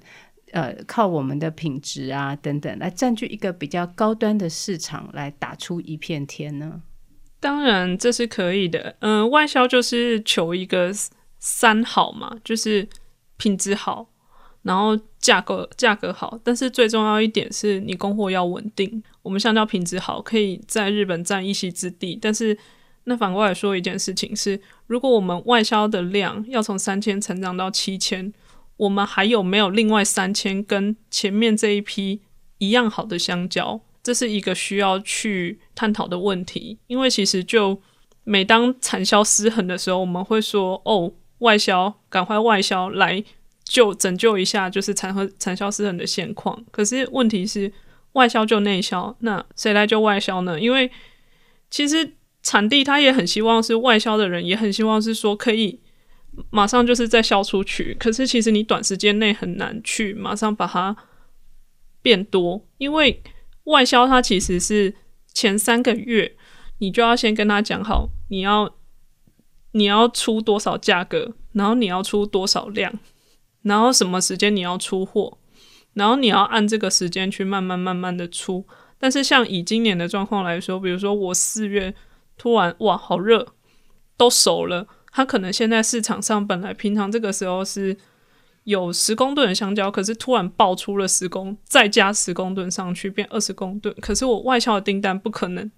[0.51, 6.81] 呃，靠我们的品质啊等等来占据一个比较高端的市场，来打出一片天呢？
[7.41, 10.91] 当然这是可以的，嗯、外销就是求一个
[11.39, 12.87] 三好嘛，就是
[13.35, 14.07] 品质好。
[14.63, 19.01] 然后价格价格好，但是最重要一点是你供货要稳定。
[19.23, 22.15] 我们香蕉品质好，可以在日本占一席之地。
[22.21, 22.55] 但是
[23.05, 28.31] 那反过来说一件事情是，如果我们外销的量要从三千成长到七千，
[28.77, 32.21] 我们还有没有另外三千跟前面这一批
[32.59, 33.81] 一样好的香蕉？
[34.03, 36.77] 这是一个需要去探讨的问题。
[36.87, 37.81] 因为其实就
[38.23, 43.23] 每当产销失衡的时候，我们会说：“哦，外销，赶快外销来。”
[43.63, 46.61] 就拯救一下，就是产和产销失衡的现况。
[46.71, 47.71] 可是问题是，
[48.11, 50.59] 外销就内销，那谁来就外销呢？
[50.59, 50.91] 因为
[51.69, 55.79] 其实产地他也很希望是外销的人，也很希望是说可以
[56.49, 57.95] 马上就是再销出去。
[57.97, 60.93] 可是其实你短时间内很难去马上把它
[62.01, 63.23] 变多，因为
[63.71, 64.93] 外销它其实是
[65.33, 66.35] 前三个月
[66.77, 68.75] 你就要先跟他讲好，你要
[69.71, 72.93] 你要出多少价格，然后你要出多少量。
[73.63, 75.37] 然后什么时间你要出货，
[75.93, 78.65] 然后你要按这个时间去慢慢慢慢的出。
[78.97, 81.93] 但是像以今年的状况来说，比如说我四月
[82.37, 83.53] 突然哇好热，
[84.17, 87.95] 都熟了，它可能现在市场上本来平常这个时候是
[88.63, 95.71] 有十公吨的香蕉，可是突然爆出了十公，再加十公吨上去变二十公吨，可是我外销的订单不可能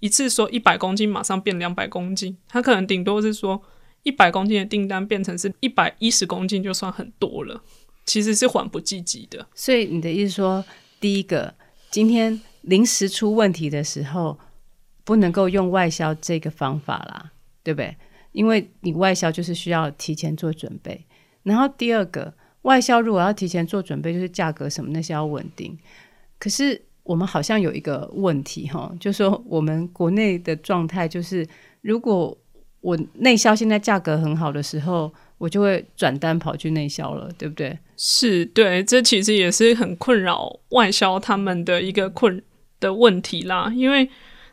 [0.00, 3.62] 一次说一百公斤马上变两百公斤，它可能顶多是说。
[4.06, 7.62] 一百公斤的订单变成是一百一十公斤，就算很多了，
[8.04, 9.46] 其实是缓不济急的。
[9.54, 10.62] 所以你的意思说，
[11.00, 11.54] 第一个，
[11.90, 14.38] 今天临时出问题的时候，
[15.04, 17.96] 不能够用外销这个方法啦，对不对？
[18.32, 21.06] 因为你外销就是需要提前做准备。
[21.44, 25.78] 然后第二个，外销如果要提前做准备，就是价格什么那些要稳定。
[26.40, 31.46] 可是我们好像有一个问题哈，就是说我们国内的状态就是
[31.80, 32.36] 如果。
[32.84, 37.78] 我内销现在价格很好的时候，我就会转单跑去内销了，对不对？
[37.96, 42.42] 是，对，这其实也是很困扰外销他们的一个困
[42.80, 44.06] 的问题啦，因为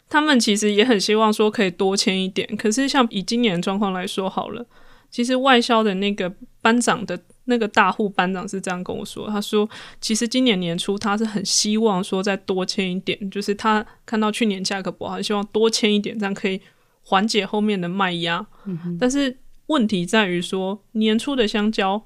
[0.08, 4.65] 他们其实也很希望说可以多签一点，可是像以今年的状况来说好了，
[5.12, 9.69] 其实外销的那个班长的那个大户班长是这样跟我说，他说
[10.00, 16.60] 其实今年年初他是很希望说再多签一点，就是他看到去年价格不好，他希望多签一点，这样可以。
[17.04, 22.06] 缓解后面的卖压，嗯，但是问题在于说，年初的香蕉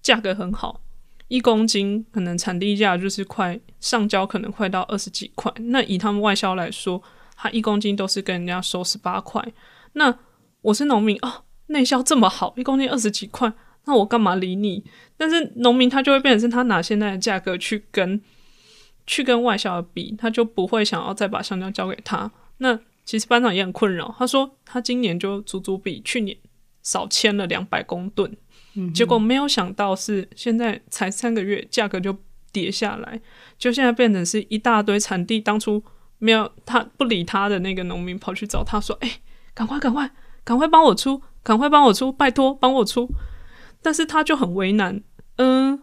[0.00, 0.80] 价格很好，
[1.28, 5.52] 一公斤可能产地价就是快上交，可能快到二十几块。
[5.58, 7.00] 那以他们外销来说，
[7.36, 9.46] 他一公斤都是跟人家收十八块。
[9.92, 10.18] 那
[10.62, 13.52] 我是农民哦，内销这么好，一公斤二十几块，
[13.86, 14.84] 那我干嘛理你？
[15.16, 18.20] 但是农民他就会变成是他拿现在的价格去跟
[19.06, 22.30] 去跟外销比，他就不会想要再把香蕉交给他。
[22.58, 26.36] 那其实班长也很困扰，他说他今年就足足比去年
[26.82, 28.36] 少签了两百公吨，
[28.74, 32.16] 嗯，结果没有想到是现在才三个月，价格就
[32.52, 33.20] 跌下来，
[33.58, 35.82] 就现在变成是一大堆产地当初
[36.18, 39.20] 没有他不理他的那个农民跑去找他说：“哎，
[39.52, 40.10] 赶快赶快
[40.44, 43.08] 赶快帮我出，赶快帮我出，拜托帮我出。”
[43.82, 45.02] 但是他就很为难，
[45.36, 45.80] 嗯，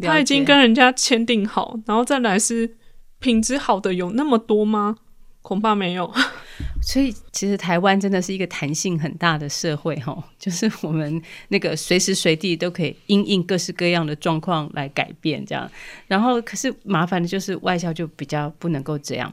[0.00, 2.76] 他已经跟人家签订好，然后再来是
[3.18, 4.96] 品质好的有那么多吗？
[5.42, 6.10] 恐怕没有。
[6.80, 15.70] 所以，其实台湾真的是一个弹性很大的社会，哈，就是我们那个随时随地都可以因应各式各样的状况来改变这样。
[16.06, 19.32] 然后，可是麻烦的就是外销就比较不能够这样。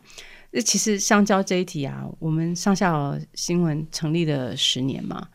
[0.51, 5.27] 那其实香蕉这一题啊，我们上下新闻成立了十年嘛，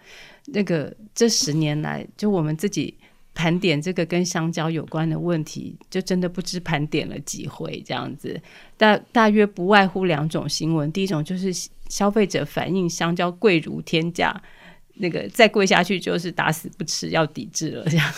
[0.46, 2.94] 那个这十年来，就我们自己。
[3.36, 8.40] 盘点这个跟香蕉有关的问题，就真的不知盘点了几回这样子。
[8.76, 11.52] 大大约不外乎两种新闻，第一种就是
[11.88, 14.40] 消费者反映香蕉贵如天价，
[14.98, 18.14] 那个再贵下去就是打死不吃，要抵制了这样。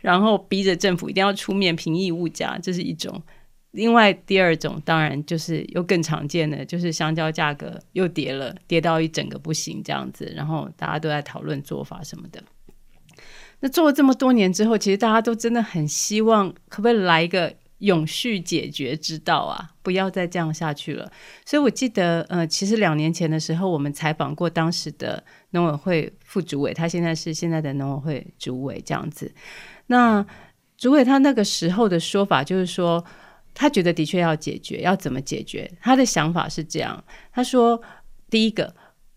[0.00, 3.22] 然后逼着政府一定要出面平抑物价，这是一种。
[3.76, 12.42] 另外第二种当然就是又更常见的，就是香蕉价格又跌了，跌到一整个不行这样子，然后大家都在讨论做法什么的。
[13.60, 19.70] 那做了这么多年之后，其实大家都真的很希望，可不可以来一个永续解决之道啊？
[19.82, 21.10] 不要再这样下去了。
[21.44, 29.30] 所以我记得，呃，其实两年前的时候，我们采访过当时的农委会副主委，他现在是现在的农委会主委这样子。
[29.86, 30.24] 那
[30.76, 33.02] 主委他那个时候的说法就是说，
[33.58, 35.68] 他觉得的确要解决，要怎么解决？
[35.80, 37.82] 他的想法是这样，他说，
[38.30, 38.72] 第一个。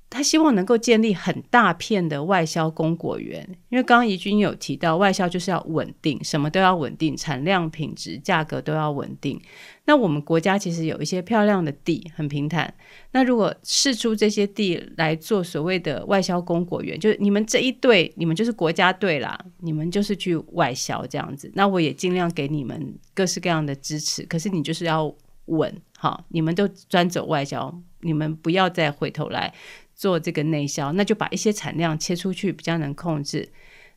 [0.10, 9.40] 他希望能够建立很大片的外销供果园，因为刚刚怡君有提到，外销就是要稳定，什么都要稳定，产量、品质、价格都要稳定。
[9.86, 12.74] 那我们国家其实有一些漂亮的地，很平坦。
[13.12, 21.52] 那如果试出这些地来做所谓的外销供果园，就是你们这一队，你们就是国家队啦，你们就是去外销这样子。
[21.54, 25.14] 那我也尽量给你们各式各样的支持，可是你就是要
[25.46, 29.54] 稳，好，你们都专走外销，你们不要再回头来。
[30.00, 33.52] 做这个内销，那就把一些产量切出去，比较能控制。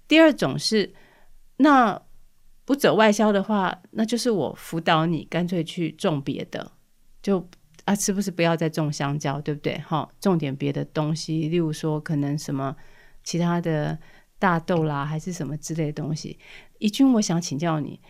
[0.09, 0.93] 第二种是，
[1.59, 2.03] 那
[2.65, 6.73] 不走外销的话，那就是我辅导你，干脆去种别的，
[7.23, 7.49] 就
[7.85, 9.79] 啊，是不是不要再种香蕉，对不对？
[9.79, 12.75] 哈，种点别的东西，例如说可能什么
[13.23, 13.97] 其他的
[14.41, 16.37] 大豆啦，还是什么之类的东西。
[16.81, 18.01] 怡君，我想请教你，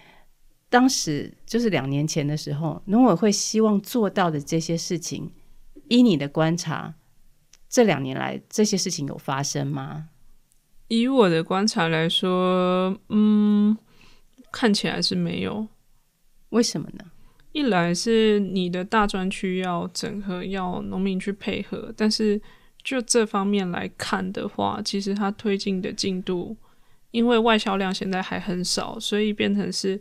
[0.71, 5.31] 当时就是两年前的时候，农委会希望做到的这些事情，
[5.89, 6.95] 依你的观察。
[7.73, 10.11] 这两年来，这些事情有发生吗？
[10.89, 13.75] 以我的观察来说，嗯，
[14.53, 15.67] 看起来是没有。
[16.51, 17.07] 为什么呢？
[17.53, 22.39] 一来是你的大专区要整合，要农民去配合，但是
[22.85, 26.55] 就这方面来看的话，其实它推进的进度
[27.11, 29.99] 因为外销量现在还很少，所以变成是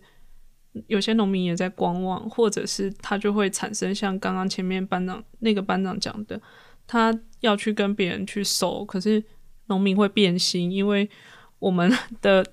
[0.88, 6.41] 有些农民也在观望，或者是他就会产生像刚刚前面班长那个班长讲的，
[6.86, 9.23] 他要去跟别人去收，可是
[9.67, 11.08] 农民会变心，因为
[11.60, 12.45] 我们的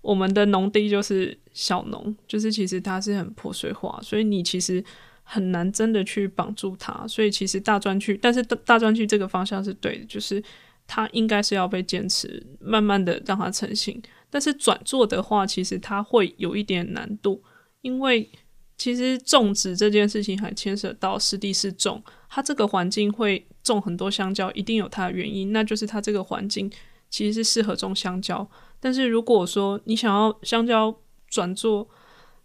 [0.00, 4.82] 我们的农地就是小农，就是其实它是很破碎化，所以你其实
[5.22, 10.42] 很难真的去绑住它，所以其实大专区，但是大大专区这个方向是对的，就是。
[10.88, 14.00] 它应该是要被坚持，慢慢的让它成型。
[14.30, 17.42] 但是转做的话，其实它会有一点难度，
[17.80, 18.30] 因为
[18.76, 26.70] 其实种植这件事情还牵涉到湿地是种，它这个环境会种很多香蕉，一定有它的原因，那就是它这个环境
[27.10, 28.48] 其实是适合种香蕉。
[28.78, 30.96] 但是如果说你想要香蕉
[31.28, 31.88] 转作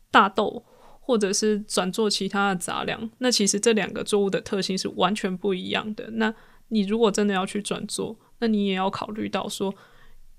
[0.09, 0.65] 大豆，
[0.99, 6.09] 或者是转作其他的杂粮，那其实这两个作物的特性是完全不一样的。
[6.13, 6.33] 那
[6.69, 9.73] 你如果真的要去转作，那你也要考虑到说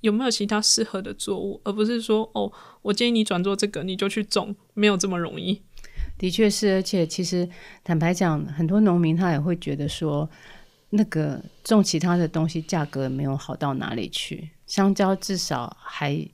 [0.00, 2.50] 有没有其他适合的作物，而不是说哦，
[2.82, 5.62] 我建议你转做这个，你就去种，没有这么容易。
[6.18, 7.48] 的确是，而且其实
[7.84, 10.28] 坦白讲，很多农民他也会觉得说，
[10.92, 16.26] 那个种其他的东西价格没有好到哪里去，香蕉至少还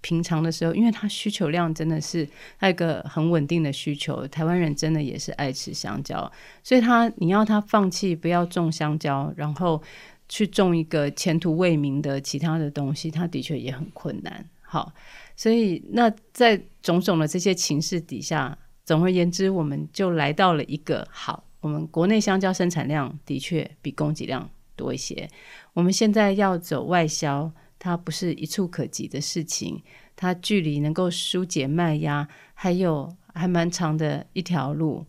[0.00, 2.28] 平常的时候，因为它需求量真的是
[2.60, 6.30] 那个很稳定的需求，台湾人真的也是爱吃香蕉，
[6.62, 9.82] 所以他你要他放弃不要种香蕉，然后。
[10.26, 14.48] 去种一个前途未明的其他的东西，他的确也很困难。
[14.62, 14.90] 好，
[15.36, 25.26] 所以那在种种的这些情势底下，总而言之，我们就来到了一个好，我们国内香蕉生产量的确比供给量多一些。
[25.72, 29.82] 我们现在要走外销，它不是一触可及的事情，
[30.14, 35.06] 它距离能够疏解卖压还有还蛮长的一条路。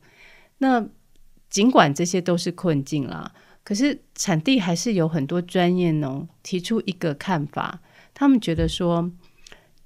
[0.60, 0.88] 那
[1.50, 3.34] 尽管这些都是困境啦。
[3.66, 7.82] 可是产地还是有很多专业农提出一个看法，
[8.14, 9.12] 他们觉得说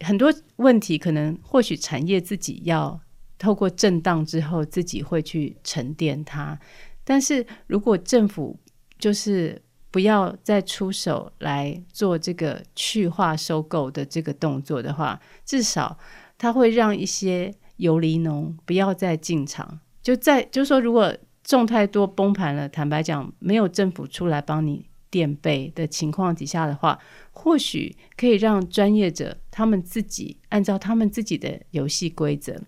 [0.01, 3.01] 很多问题可能或许产业自己要
[3.39, 6.59] 透过震荡之后自己会去沉淀它，
[7.03, 8.59] 但是如果政府
[8.99, 15.97] 就是不要再出手来做这个去化收购的这个动作的话，至少
[16.37, 21.17] 它会让一些游离农不要再进场，就在就是说如果。
[21.41, 26.99] 种太多崩盘了，坦白讲，没有政府出来帮你垫背的情况底下的话，
[27.31, 32.61] 或许可以让专业者他们自己按照他们自己的游戏规则。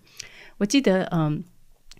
[0.62, 1.42] 我记得，嗯，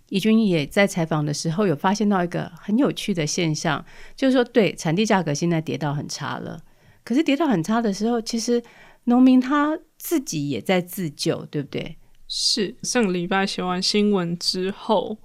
[0.07, 3.83] 怡君也在采访的时候有发现到一个很有趣的现象，
[4.15, 6.61] 就是说，对，产地价格现在跌到很差了，
[7.03, 8.63] 可是跌到很差的时候，其实
[9.03, 11.97] 农民他自己也在自救，对不对？
[12.29, 15.17] 是上个礼拜写完新闻之后。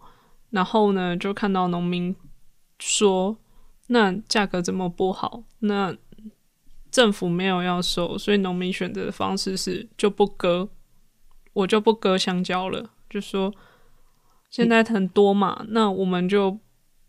[0.51, 2.17] 然后呢，就看到农民
[2.81, 3.39] 说
[3.89, 5.97] ：“那价格这么不好，那
[6.91, 10.71] 政府没有要收，所以农民选择的方式是就不割，
[11.53, 12.91] 我就不割香蕉了。
[13.09, 13.53] 就说
[14.51, 16.59] 现在很多嘛，那我们就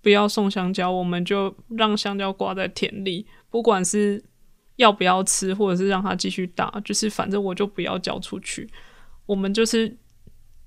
[0.02, 4.24] 不要送香蕉，我们就让香蕉挂在田里，不管是
[4.76, 8.70] 要不要吃，或者是让它继续打，就是反正我就不要交出去，
[9.26, 9.98] 我们就是。”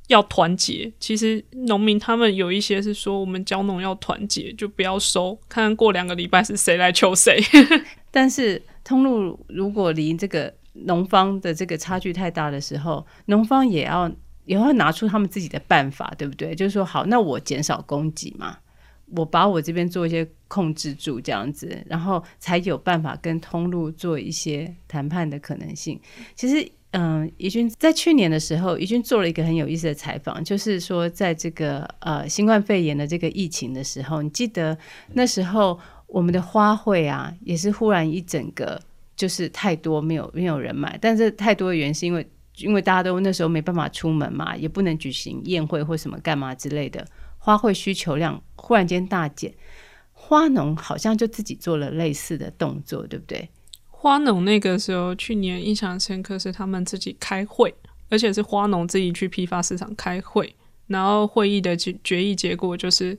[0.09, 7.41] 要团结，其实农民他们有一些是说，我们蕉农要团结，就不要收，看看过两个礼拜是谁来求谁。
[8.11, 14.11] 但是通路如果离这个农方的这个差距太大的时候，农方也要
[14.45, 16.55] 也要拿出他们自己的办法，对不对？
[16.55, 18.59] 就是说，好，那我减少供给嘛，
[19.17, 26.01] 我把我这边做一些控制住，这样子，然后才有办法跟通路做一些谈判的可能性。
[26.35, 26.71] 其实。
[26.95, 34.77] 嗯，怡君在去年的时候，怡君做了一个很有意思的采访，就是说，在这个呃新冠肺炎的这个疫情的时候，你记得
[35.15, 38.79] 那时候我们的花卉啊，也是忽然一整个
[39.17, 47.07] 就是太多，没有没有人买，但是太多的原因是因为因为大家都那时候没办法出门嘛，也不能举行宴会或什么干嘛之类的，
[47.39, 49.55] 花卉需求量忽然间大减，
[50.13, 53.49] 花农好像就自己做了类似的动作，对不对？
[53.89, 57.73] 花农那个时候，去年印象深刻是他们自己开会，
[58.11, 60.55] 而且是花农自己去批发市场开会，
[60.89, 63.17] 然后会议的决决议结果就是，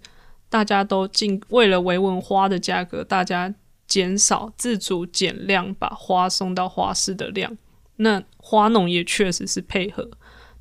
[0.49, 3.53] 大家都尽为了维稳花的价格，大家
[3.87, 7.57] 减少自主减量，把花送到花市的量。
[7.97, 10.09] 那花农也确实是配合。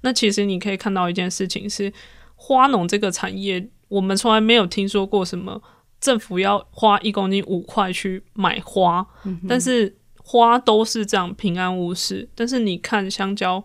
[0.02, 1.92] 那其实你可以看到一件事情是，
[2.34, 5.62] 花农这个产业，我们从来没有听说过什么
[6.00, 9.96] 政府要花一公斤五块去买花，嗯、但是。
[10.24, 13.62] 花都是这样平安无事，但是你看香蕉，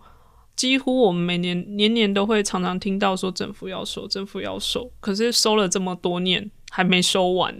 [0.55, 7.55] 几乎我们每年年年都会常常听到说政府要收，政府要收，可是收了这么多年还没收完，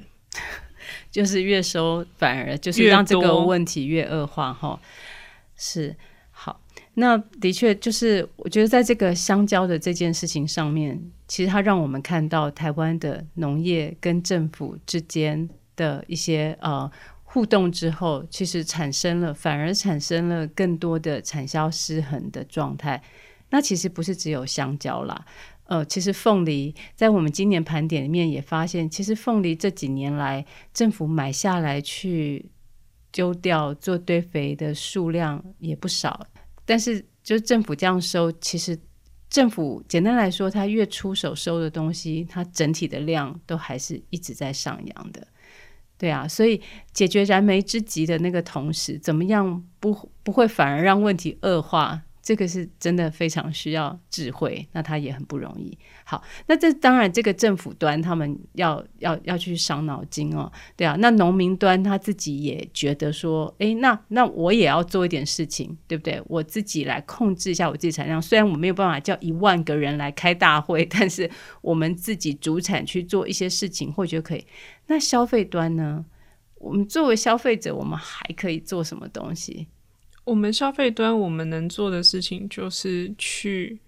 [1.12, 4.78] 就是越收反而就是让这个问题越恶化哈。
[5.58, 5.96] 是
[6.32, 6.62] 好，
[6.94, 16.90] 那的确就是，我觉得在这个香蕉的这件事情上面，其实它让我们看到台湾的农业跟政府之间的一些呃
[17.24, 23.02] 互动之后，其实产生了，反而产生了更多的产销失衡的状态。
[23.50, 25.26] 那其实不是只有香蕉啦。
[25.66, 32.46] 呃，其实凤梨在我们今年盘点里面也发现，其实凤梨这几年来政府买下来去
[33.18, 36.28] 丢掉做堆肥的数量也不少，
[36.66, 38.78] 但是就政府这样收，其实
[39.28, 45.28] 政府简单来说，它越出手收的东西，它整体的量都还是一直在上扬的，
[45.98, 46.62] 对啊，所以
[46.94, 52.04] 解决燃眉之急的那个同时，怎么样不不会反而让问题恶化？
[52.28, 55.78] 这个是真的非常需要智慧，那他也很不容易。
[56.04, 60.98] 好，那这当然，这个政府端他们要要要去伤脑筋哦，对啊。
[61.00, 66.22] 那农民端他自己也觉得说，哎，那那我也要做一点事情，对不对？
[66.26, 68.22] 我自己来控制一下我自己产量。
[68.22, 74.46] 虽然我没有办法叫一万个人来开大会，但是我们自己主产去做一些事情，或许可以。
[74.88, 76.04] 那消费端呢？
[76.56, 79.68] 我们作为消费者，我们还可以做什么东西？
[80.28, 83.80] 我们消费端，我们能做的事情就是去，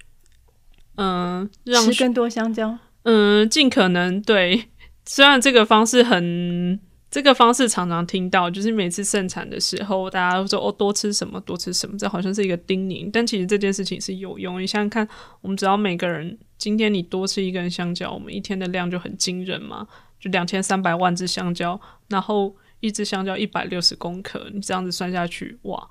[0.96, 2.70] 嗯、呃，让吃更多香蕉，
[3.04, 4.70] 嗯、呃，尽可能对。
[5.06, 6.80] 虽然这个方式很，
[7.12, 13.10] 这个方式常常听到，就是每次盛产的时候，大家都说哦，多吃什么，多吃什么，这好像是一个叮咛。
[13.12, 14.62] 但其实这件事情是有用。
[14.62, 15.06] 你想想看，
[15.42, 19.86] 我们只要每个人今天你多吃一根香蕉，我们一天的量就很惊人嘛，
[20.22, 21.78] 就两千三百万只香蕉，
[22.08, 25.86] 然后一只香蕉一百六十公克，你这样子算下去，哇！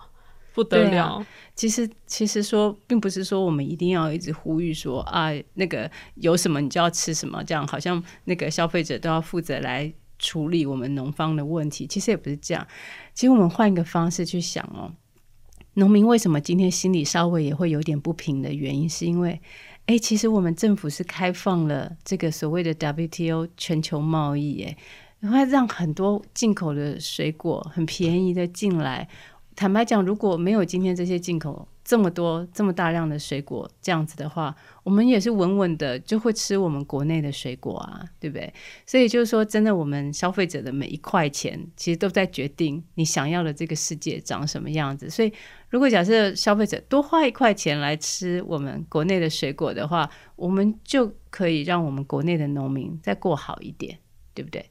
[0.55, 11.87] 不得了，啊、其实其实说，并不是说我们一定要一直呼吁说啊，那个有什么你就要吃什么，这样好像那个消费者都要负责来处理我们农方的问题。
[11.87, 12.67] 其实也不是这样，
[13.15, 14.93] 其实我们换一个方式去想哦，
[15.75, 19.41] 农民为什么今天心里稍微也会有点不平的原因，是因为，
[19.87, 24.77] 哎，其实我们政府是开放了这个所谓的 WTO 全球贸易，哎，
[25.29, 29.09] 会让很多进口的水果很便宜的进来。
[29.59, 34.55] 坦白讲，如果没有今天这些进口这么多这么大量的水果这样子的话，
[34.85, 38.55] 我们也是稳稳的就会吃我们国内的水果啊，对不对？
[38.87, 45.11] 所以就是说，真的，我们消费者的每一块钱其实都在决定你想要的这个世界长什么样子。
[45.11, 45.33] 所以，
[45.71, 53.99] 如果假设消费者多花一块钱来吃我们国内的水果的话，我们就可以让我们国内的农民再过好一点，
[54.35, 54.65] 对不对？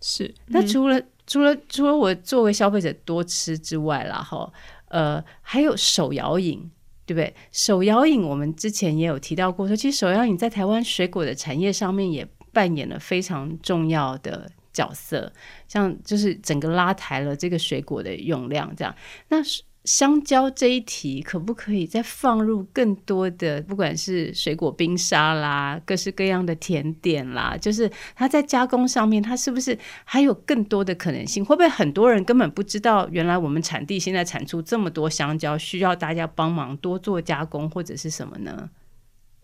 [0.00, 0.32] 是。
[0.46, 4.52] 那除了、嗯除了除了我作为消费者多吃之外啦，哈，
[4.88, 6.68] 呃，还有手摇饮，
[7.06, 7.32] 对不对？
[7.52, 15.32] 手摇饮我们之前也有提到过，说其实手摇饮在台湾水果的产业上面也扮演了非常重要的角色，
[15.68, 18.92] 像就是整个拉抬了这个水果的用量，这样，
[19.28, 19.36] 那。
[19.84, 31.42] 香蕉这一题可不可以再放入更多的，不管是水果冰沙啦，各式各样的甜点啦，就是它在加工上面，它是不是还有更多的可能性？
[31.42, 38.68] 会不会很多人根本不知道，原来我们产地现在产出这么多香蕉，需要大家帮忙多做加工或者是什么呢？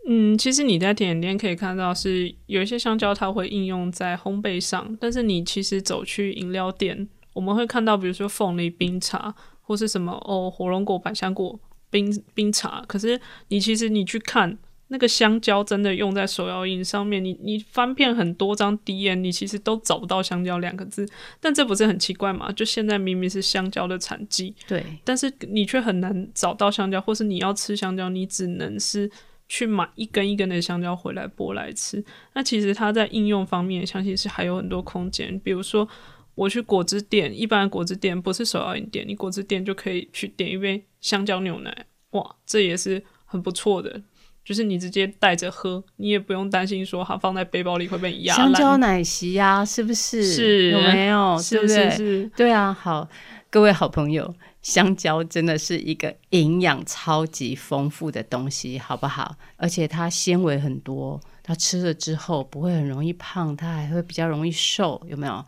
[0.07, 9.35] 嗯，其实你在甜点店可以看到，是有一些香蕉它会应用在烘焙上，但是你其实走去饮料店，我们会看到，比如说凤梨冰茶。
[9.67, 11.59] 或是什么哦，火龙果、百香果
[11.91, 14.59] 冰冰茶，可是你其实你去看
[14.89, 21.09] 那个香蕉，真的用在手摇饮上面，你你翻遍很多张 D N，你其实都找不到香蕉两个字。
[21.41, 22.53] 但这不是很奇怪吗？
[22.53, 29.11] 就现在明明是香蕉的产季，对，但是你却很难找到香蕉，或是你要吃香蕉，你只能是
[29.49, 32.05] 去买一根一根的香蕉回来剥来吃。
[32.35, 35.89] 那其实它在应用方面，相信是还有很多空间，比如说。
[36.35, 44.03] 我去果汁店，一般的果汁店不是手摇饮店，你果汁店就可以去点一杯香蕉牛奶，哇，这也是很不错的。
[44.45, 48.53] 就是你直接带着喝，你也不用担心说它放在背包里会被压烂。
[48.53, 50.23] 香蕉奶昔呀、啊，是不是？
[50.23, 51.39] 是，有没有？
[51.39, 51.75] 是不是？
[51.75, 52.31] 是，是，是。
[52.37, 53.09] 对啊，好，
[53.49, 59.35] 各位好朋友，香蕉真的是一个营养超级丰富的东西，好不好？
[59.57, 65.43] 而且它纤维很多，它吃了之后不会很容易胖，它还会比较容易瘦，有没有？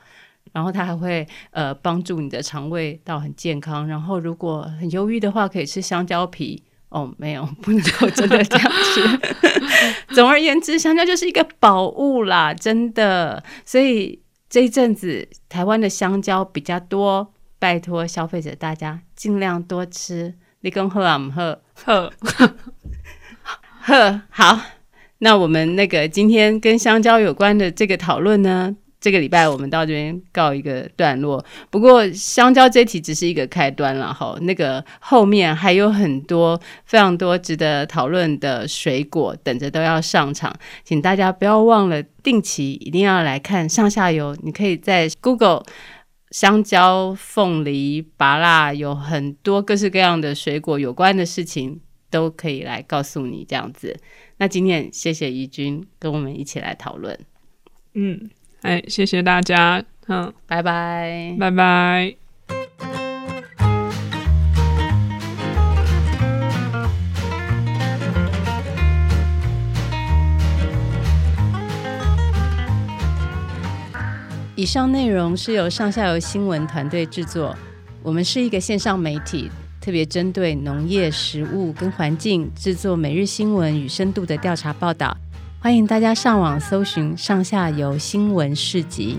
[0.53, 3.87] 然后它还会呃帮助你的肠胃道很健康。
[3.87, 6.63] 然后如果很忧郁的话，可以吃香蕉皮。
[6.89, 10.15] 哦，没有，不能够真的这样吃。
[10.15, 13.43] 总而言之，香蕉就是一个宝物啦，真的。
[13.65, 20.35] 所以这一阵子台湾的香蕉比较多，拜托消费者大家尽量多吃。
[20.61, 22.13] 你跟喝啊，喝喝
[23.83, 24.59] 喝好。
[25.19, 28.75] 那我们那个今天跟香蕉有关的这个讨论呢，
[29.07, 31.45] 这个礼拜我们到这边告一个段落。
[31.71, 40.53] 不过香蕉这题只是一个开端了哈，那个后面还有很多非常多值得讨论的水果等着都要上场，
[40.83, 44.37] 请大家不要忘了定期一定要来看上下游。
[44.43, 45.63] 你可以在 Google
[46.33, 51.81] 香蕉、凤梨、芭乐，有很多各式各样的水果有关的事情
[52.11, 53.97] 都可以来告诉你这样子。
[54.39, 57.17] 那今天谢谢怡君跟我们一起来讨论。
[57.95, 58.29] 嗯，
[58.67, 62.17] 哎，谢谢大家，嗯，拜拜，拜拜。
[74.57, 77.57] 以上内容是由上下游新闻团队制作，
[78.03, 79.49] 我们是一个线上媒体，
[79.81, 85.17] 特别针对农业、食物跟环境制作每日新闻与深度的调查报道。
[85.67, 89.19] 欢迎大家上网搜寻上下游新闻市集。